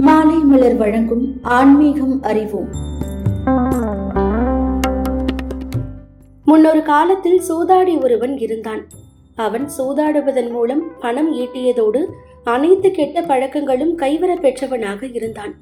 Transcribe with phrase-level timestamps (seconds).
[0.00, 2.68] மாலை மலர் வழங்கும் ஆன்மீகம் அறிவோம்.
[6.44, 8.86] முன்னொரு காலத்தில் சூதாடி ஒருவன் இருந்தான்.
[9.34, 12.06] அவன் சூதாடுவதன் மூலம் பணம் ஈட்டியதோடு
[12.44, 15.54] அனைத்து கெட்ட பழக்கங்களும் கைவர பெற்றவனாக இருந்தான்.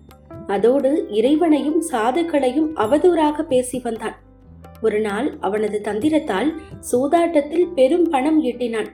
[0.47, 4.15] அதோடு இறைவனையும் சாதுக்களையும் அவதூறாக பேசி வந்தான்.
[4.83, 6.53] ஒரு நாள் அவனது தந்திரத்தால்
[6.93, 8.87] சூதாட்டத்தில் பெரும் பணம் ஈட்டினான்.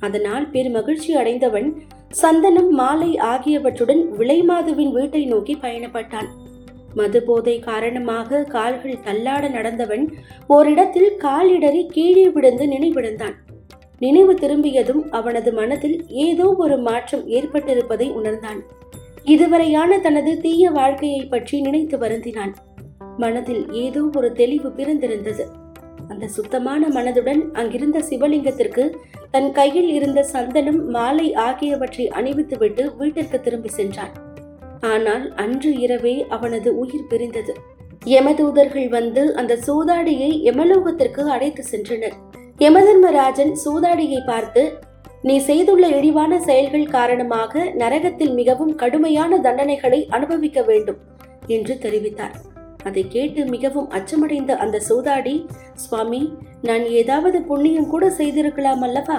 [0.00, 1.80] அதனால் பெருமகிழ்ச்சி அடைந்தவன்
[2.10, 6.28] சந்தனம் மாலை ஆகியவற்றுடன் விலைமாதுவின் வீட்டை நோக்கி பயணப்பட்டான்.
[6.96, 10.14] மதுபோதை காரணமாக கால்கள் தள்ளாட நடந்தவன்
[10.46, 13.34] ஓரிடத்தில் காலிடறி கீழே விழுந்து நினைவிழந்தான்.
[13.98, 18.60] நினைவு திரும்பியதும் அவனது மனதில் ஏதோ ஒரு மாற்றம் ஏற்பட்டிருப்பதை உணர்ந்தான்.
[19.24, 22.54] இதுவரையான தனது தீய வாழ்க்கையை பற்றி நினைத்து வருந்தினான்.
[23.16, 25.46] மனதில் ஏதோ ஒரு தெளிவு பிறந்திருந்தது.
[26.08, 28.84] அந்த சுத்தமான மனதுடன் அங்கிருந்த சிவலிங்கத்திற்கு
[29.30, 34.14] தன் கையில் இருந்த சந்தனம் மாலை ஆகியவற்றை அணிவித்துவிட்டு வீட்டிற்கு திரும்பி சென்றான்.
[34.80, 37.54] ஆனால் அன்று இரவே அவனது உயிர் பிரிந்தது.
[38.06, 42.16] யமதூதர்கள் வந்து அந்த சூதாடியை யமலோகத்திற்கு அழைத்து சென்றனர்.
[42.58, 44.62] யமதர்மராஜன் சூதாடியை பார்த்து
[45.22, 51.00] நீ செய்துள்ள இழிவான செயல்கள் காரணமாக நரகத்தில் மிகவும் கடுமையான தண்டனைகளை அனுபவிக்க வேண்டும்
[51.46, 52.36] என்று தெரிவித்தார்.
[52.84, 56.22] அதை கேட்டு மிகவும் அச்சமடைந்த அந்த சூதாடி சுவாமி
[56.62, 59.18] நான் ஏதாவது புண்ணியம் கூட செய்திருக்கலாம் அல்லவா?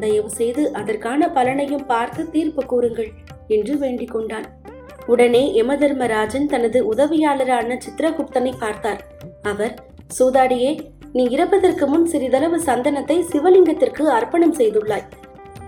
[0.00, 3.10] தயவு செய்து அதற்கான பலனையும் பார்த்து தீர்ப்பு கூறுங்கள்
[3.48, 4.46] என்று வேண்டிக் கொண்டான்.
[5.06, 9.00] உடனே யமதர்மராஜன் தனது உதவியாளரான சித்திரகுப்தனை பார்த்தார்.
[9.42, 9.74] அவர்
[10.18, 10.72] சூதாடியே
[11.12, 15.06] நீ இறப்பதற்கு முன் சிறிதளவு சந்தனத்தை சிவலிங்கத்திற்கு அர்ப்பணம் செய்துள்ளாய்.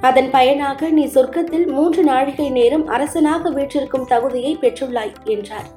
[0.00, 5.68] அதன் பயனாக நீ சொர்க்கத்தில் மூன்று நாழிகை நேரம் அரசனாக வீற்றிருக்கும் தகுதியை பெற்றுள்ளாய் என்றார்.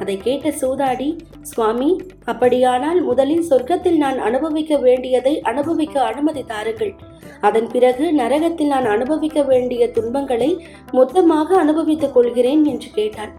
[0.00, 1.08] அதை கேட்ட சூதாடி
[1.42, 1.90] சுவாமி
[2.24, 6.92] அப்படியானால் முதலில் சொர்க்கத்தில் நான் அனுபவிக்க வேண்டியதை அனுபவிக்க அனுமதி தாருங்கள்
[7.40, 10.50] அதன் பிறகு நரகத்தில் நான் அனுபவிக்க வேண்டிய துன்பங்களை
[10.92, 13.32] மொத்தமாக அனுபவித்துக் கொள்கிறேன் என்று கேட்டான்.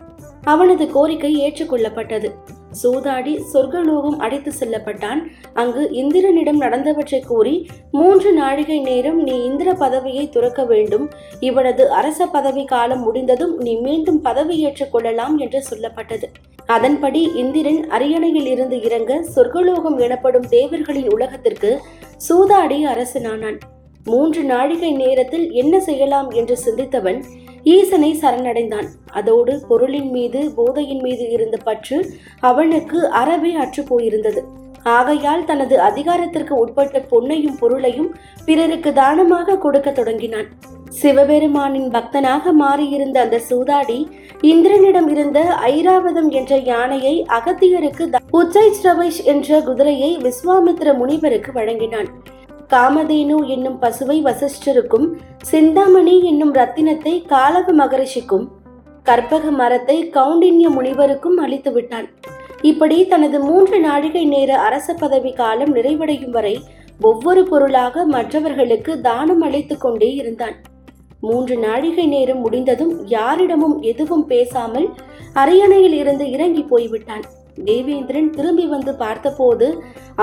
[0.43, 2.29] அவனது கோரிக்கை ஏற்றுக்கொள்ளப்பட்டது.
[2.81, 5.21] சூதாடி சொர்க்கலோகம் அழைத்து செல்லப்பட்டான்.
[5.53, 7.55] அங்கு இந்திரனிடம் நடந்தவற்றை கூறி
[7.91, 11.05] மூன்று நாழிகை நேரம் நீ இந்திர பதவியை துறக்க வேண்டும்.
[11.39, 16.29] இவனது அரச பதவி காலம் முடிந்ததும் நீ மீண்டும் பதவியேற்றுக் கொள்ளலாம் என்று சொல்லப்பட்டது.
[16.75, 21.71] அதன்படி இந்திரன் அரியணையில் இருந்து இறங்க சொர்க்கலோகம் எனப்படும் தேவர்களின் உலகத்திற்கு
[22.27, 23.57] சூதாடி அரசனானான்.
[24.05, 27.19] மூன்று நாழிகை நேரத்தில் என்ன செய்யலாம் என்று சிந்தித்தவன்
[27.73, 28.87] ஈசனை சரணடைந்தான்.
[29.19, 31.97] அதோடு பொருளின் மீது போதையின் மீது இருந்த பற்று
[32.49, 34.43] அவனுக்கு அறவே அற்று போயிருந்தது.
[34.97, 38.11] ஆகையால் தனது அதிகாரத்திற்கு உட்பட்ட பொன்னையும் பொருளையும்
[38.45, 40.47] பிறருக்கு தானமாக கொடுக்க தொடங்கினான்.
[40.99, 44.07] சிவபெருமானின் பக்தனாக மாறியிருந்த அந்த சூதாடி
[44.41, 52.05] இந்திரனிடம் இருந்த ஐராவதம் என்ற யானையை அகத்தியருக்கு உச்சைஸ்ரவைஷ் என்ற குதிரையை விஸ்வாமித்திர முனிவருக்கு வழங்கினான்.
[52.69, 55.07] காமதேனு என்னும் பசுவை வசிஷ்டருக்கும்
[55.41, 58.47] சிந்தாமணி என்னும் ரத்தினத்தை காலக மகரிஷிக்கும்
[59.03, 62.07] கற்பக மரத்தை கவுண்டின்ய முனிவருக்கும் அளித்து விட்டான்.
[62.61, 66.63] இப்படி தனது மூன்று நாழிகை நேர அரச பதவி காலம் நிறைவடையும் வரை
[67.01, 70.55] ஒவ்வொரு பொருளாக மற்றவர்களுக்கு தானம் அளித்துக் கொண்டே இருந்தான்.
[71.27, 74.87] மூன்று நாழிகை நேரம் முடிந்ததும் யாரிடமும் எதுவும் பேசாமல்
[75.41, 77.25] அரியணையில் இருந்து இறங்கி போய்விட்டான்.
[77.65, 79.67] தேவேந்திரன் திரும்பி வந்து பார்த்தபோது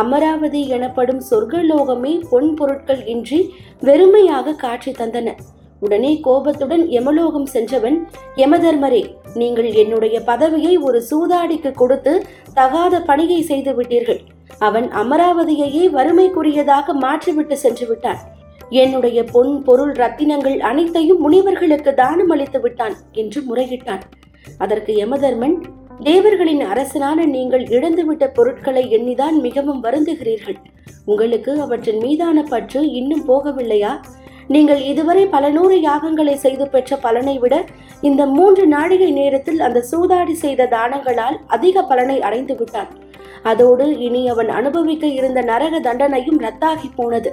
[0.02, 3.40] அமராவதி எனப்படும் சொர்க்கலோகமே பொன் பொருட்கள் இன்றி
[3.82, 5.34] வெறுமையாக காட்சி தந்தன.
[5.80, 7.98] உடனே கோபத்துடன் யமலோகம் சென்றவன்
[8.36, 9.02] யமதர்மரே
[9.40, 12.14] நீங்கள் என்னுடைய பதவியை ஒரு சூதாடிக்கு கொடுத்து
[12.54, 14.20] தகாத பணியை செய்து விட்டீர்கள்.
[14.68, 18.20] அவன் அமராவதியையே வறுமைக்குரியதாக மாற்றிவிட்டு சென்று விட்டான்.
[18.70, 24.02] என்னுடைய பொன் பொருள் ரத்தினங்கள் அனைத்தையும் முனிவர்களுக்கு தானம் அளித்து விட்டான் என்று முறையிட்டான்
[24.58, 25.56] அதற்கு யமதர்மன்
[26.04, 30.58] தேவர்களின் அரசனான நீங்கள் இழந்துவிட்ட பொருட்களை எண்ணிதான் மிகவும் வருந்துகிறீர்கள்.
[31.04, 33.92] உங்களுக்கு அவற்றின் மீதான பற்று இன்னும் போகவில்லையா?
[34.46, 37.64] நீங்கள் இதுவரை பல நூறு யாகங்களை செய்து பெற்ற பலனை விட
[38.00, 42.90] இந்த மூன்று நாழிகை நேரத்தில் அந்த சூதாடி செய்த தானங்களால் அதிக பலனை அடைந்து விட்டான்.
[43.42, 47.32] அதோடு இனி அவன் அனுபவிக்க இருந்த நரக தண்டனையும் ரத்தாகி போனது.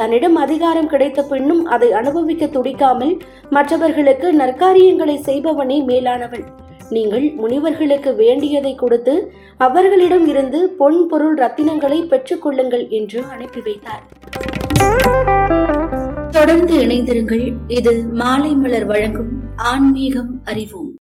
[0.00, 3.14] தன்னிடம் அதிகாரம் கிடைத்த பின்னும் அதை அனுபவிக்க துடிக்காமல்
[3.50, 6.44] மற்றவர்களுக்கு நற்காரியங்களை செய்பவனே மேலானவள்.
[6.90, 9.14] நீங்கள் முனிவர்களுக்கு வேண்டியதை கொடுத்து
[9.66, 14.04] அவர்களிடம் இருந்து பொன் பொருள் ரத்தினங்களை பெற்றுக்கொள்ளுங்கள் என்று அனுப்பி வைத்தார்.
[16.30, 17.46] தொடர்ந்து இணைந்திருங்கள்.
[17.78, 19.32] இது மாலை மலர் வழங்கும்
[19.72, 20.92] ஆன்மீகம் அறிவோம்.